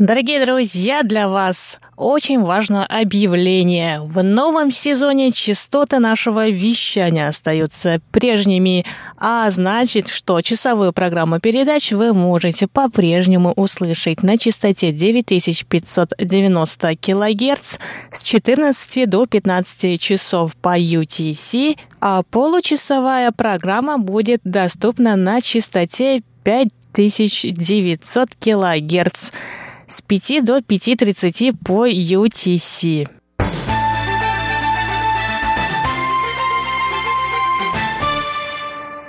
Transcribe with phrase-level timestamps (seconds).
[0.00, 4.00] Дорогие друзья, для вас очень важное объявление.
[4.00, 8.86] В новом сезоне частоты нашего вещания остаются прежними,
[9.18, 17.76] а значит, что часовую программу передач вы можете по-прежнему услышать на частоте 9590 кГц
[18.10, 28.30] с 14 до 15 часов по UTC, а получасовая программа будет доступна на частоте 5900
[28.40, 29.32] кГц
[29.90, 33.08] с 5 до 5.30 по UTC.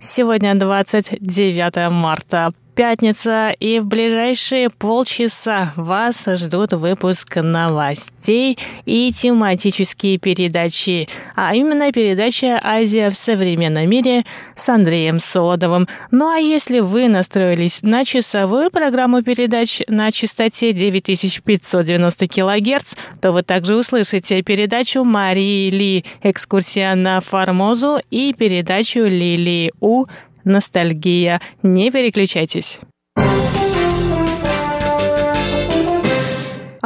[0.00, 11.08] Сегодня 29 марта пятница, и в ближайшие полчаса вас ждут выпуск новостей и тематические передачи,
[11.36, 15.88] а именно передача «Азия в современном мире» с Андреем Солодовым.
[16.10, 23.42] Ну а если вы настроились на часовую программу передач на частоте 9590 кГц, то вы
[23.42, 30.06] также услышите передачу Марии Ли «Экскурсия на Формозу» и передачу Лили У
[30.44, 31.40] ностальгия.
[31.62, 32.80] Не переключайтесь.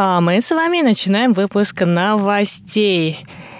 [0.01, 3.19] А мы с вами начинаем выпуск новостей.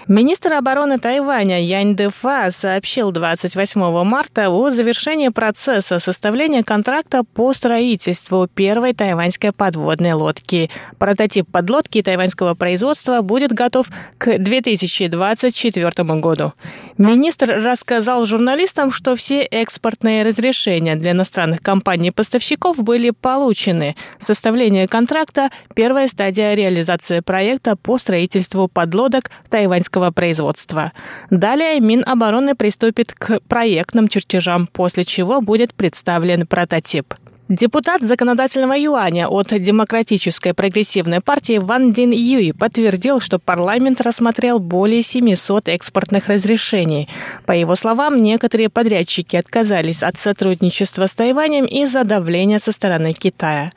[0.09, 8.47] Министр обороны Тайваня Янь Дефа сообщил 28 марта о завершении процесса составления контракта по строительству
[8.47, 10.71] первой тайваньской подводной лодки.
[10.97, 13.85] Прототип подлодки тайваньского производства будет готов
[14.17, 16.53] к 2024 году.
[16.97, 23.95] Министр рассказал журналистам, что все экспортные разрешения для иностранных компаний-поставщиков были получены.
[24.17, 30.91] Составление контракта– первая стадия реализации проекта по строительству подлодок тайваньского российского производства.
[31.29, 37.13] Далее Минобороны приступит к проектным чертежам, после чего будет представлен прототип.
[37.49, 45.01] Депутат законодательного юаня от Демократической прогрессивной партии Ван Дин Юй подтвердил, что парламент рассмотрел более
[45.01, 47.07] 700 экспортных разрешений.
[47.47, 53.71] По его словам, некоторые подрядчики отказались от сотрудничества с Тайванем из-за давления со стороны Китая.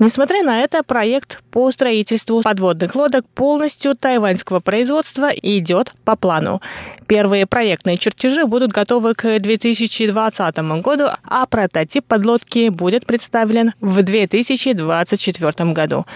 [0.00, 6.62] Несмотря на это, проект по строительству подводных лодок полностью тайваньского производства идет по плану.
[7.06, 15.72] Первые проектные чертежи будут готовы к 2020 году, а прототип подлодки будет представлен в 2024
[15.72, 16.06] году.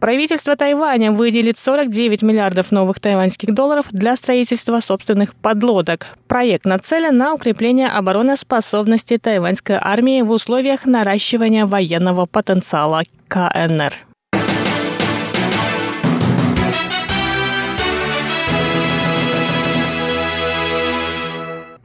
[0.00, 6.08] Правительство Тайваня выделит 49 миллиардов новых тайваньских долларов для строительства собственных подлодок.
[6.28, 14.09] Проект нацелен на укрепление обороноспособности тайваньской армии в условиях наращивания военного потенциала КНР.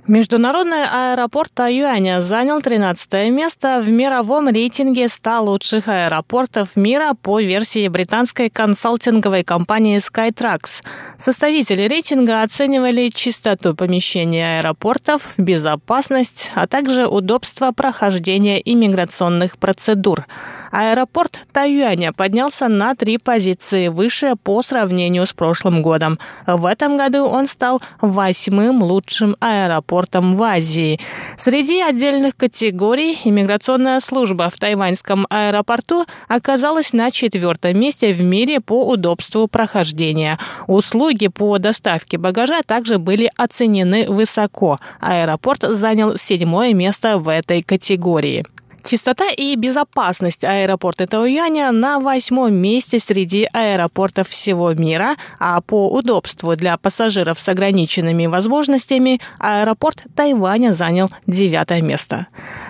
[0.08, 7.88] Международный аэропорт Тайюаня занял 13 место в мировом рейтинге 100 лучших аэропортов мира по версии
[7.88, 10.84] британской консалтинговой компании Skytrax.
[11.18, 20.28] Составители рейтинга оценивали чистоту помещения аэропортов, безопасность, а также удобство прохождения иммиграционных процедур.
[20.70, 26.20] Аэропорт Тайюаня поднялся на три позиции выше по сравнению с прошлым годом.
[26.46, 31.00] В этом году он стал восьмым лучшим аэропортом аэропортом в Азии.
[31.38, 38.88] Среди отдельных категорий иммиграционная служба в тайваньском аэропорту оказалась на четвертом месте в мире по
[38.90, 40.38] удобству прохождения.
[40.68, 44.78] Услуги по доставке багажа также были оценены высоко.
[45.00, 48.46] Аэропорт занял седьмое место в этой категории.
[48.86, 56.56] Чистота и безопасность аэропорта Тауяня на восьмом месте среди аэропортов всего мира, а по удобству
[56.56, 62.28] для пассажиров с ограниченными возможностями аэропорт Тайваня занял девятое место.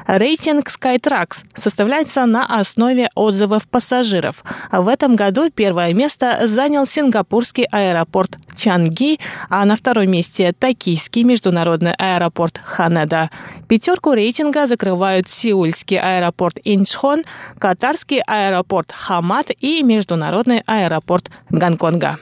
[0.07, 4.45] Рейтинг Skytrax составляется на основе отзывов пассажиров.
[4.71, 9.17] В этом году первое место занял сингапурский аэропорт Чанги,
[9.50, 13.29] а на втором месте токийский международный аэропорт Ханеда.
[13.67, 17.19] Пятерку рейтинга закрывают сеульский аэропорт Инчхон,
[17.59, 22.19] катарский аэропорт Хамад и международный аэропорт Гонконга.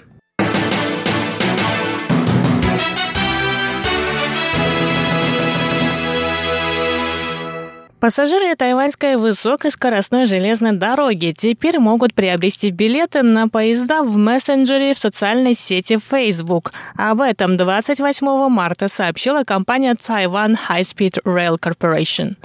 [8.03, 15.53] Пассажиры тайваньской высокоскоростной железной дороги теперь могут приобрести билеты на поезда в мессенджере в социальной
[15.53, 16.73] сети Facebook.
[16.97, 22.35] Об этом 28 марта сообщила компания Taiwan High Speed Rail Corporation.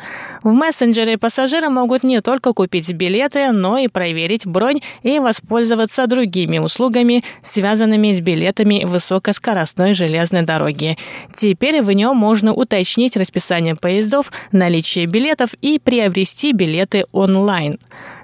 [0.45, 6.59] В мессенджере пассажиры могут не только купить билеты, но и проверить бронь и воспользоваться другими
[6.59, 10.97] услугами, связанными с билетами высокоскоростной железной дороги.
[11.35, 17.79] Теперь в нем можно уточнить расписание поездов, наличие билетов билетов и приобрести билеты онлайн.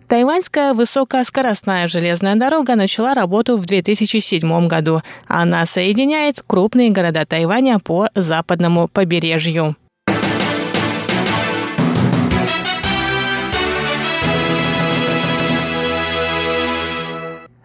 [0.08, 5.00] Тайваньская высокоскоростная железная дорога начала работу в 2007 году.
[5.28, 9.76] Она соединяет крупные города Тайваня по западному побережью.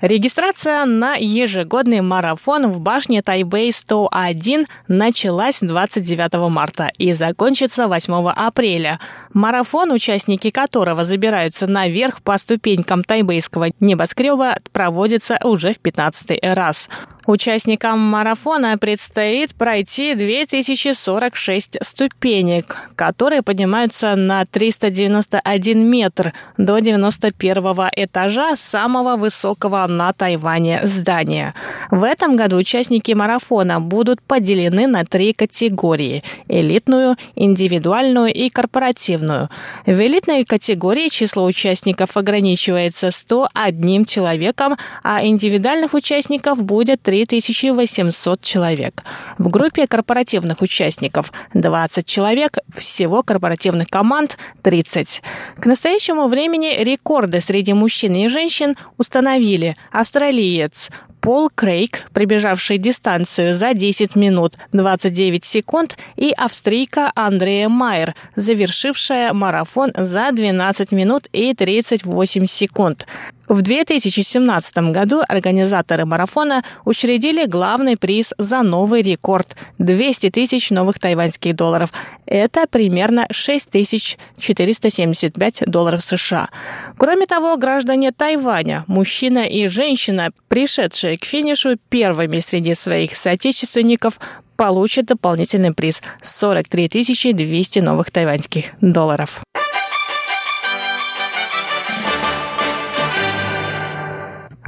[0.01, 9.01] Регистрация на ежегодный марафон в башне Тайбэй 101 началась 29 марта и закончится 8 апреля.
[9.33, 16.87] Марафон, участники которого забираются наверх по ступенькам тайбэйского небоскреба, проводится уже в 15 раз.
[17.27, 29.15] Участникам марафона предстоит пройти 2046 ступенек, которые поднимаются на 391 метр до 91 этажа самого
[29.15, 31.53] высокого на Тайване здания.
[31.91, 39.49] В этом году участники марафона будут поделены на три категории– элитную, индивидуальную и корпоративную.
[39.85, 49.03] В элитной категории число участников ограничивается 101 человеком, а индивидуальных участников будет 3800 человек.
[49.37, 55.21] В группе корпоративных участников 20 человек, всего корпоративных команд 30.
[55.59, 60.89] К настоящему времени рекорды среди мужчин и женщин установили австралиец
[61.21, 69.91] Пол Крейг, пробежавший дистанцию за 10 минут 29 секунд, и австрийка Андрея Майер, завершившая марафон
[69.95, 73.05] за 12 минут и 38 секунд.
[73.49, 81.55] В 2017 году организаторы марафона учредили главный приз за новый рекорд– 200 тысяч новых тайваньских
[81.55, 81.89] долларов.
[82.27, 86.49] Это примерно 6475 долларов США.
[86.97, 94.19] Кроме того, граждане Тайваня, мужчина и женщина, пришедшие к финишу первыми среди своих соотечественников,
[94.55, 99.41] получат дополнительный приз– 43 200 новых тайваньских долларов.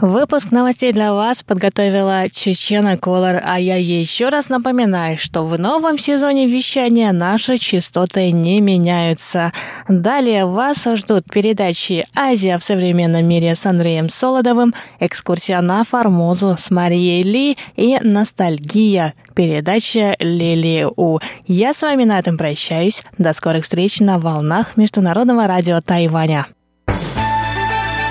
[0.01, 5.99] Выпуск новостей для вас подготовила Чечена Колор, а я еще раз напоминаю, что в новом
[5.99, 9.53] сезоне вещания наши частоты не меняются.
[9.87, 16.71] Далее вас ждут передачи «Азия в современном мире» с Андреем Солодовым, экскурсия на Формозу с
[16.71, 21.19] Марией Ли и «Ностальгия» передача Лили У.
[21.45, 23.03] Я с вами на этом прощаюсь.
[23.19, 26.47] До скорых встреч на волнах Международного радио Тайваня.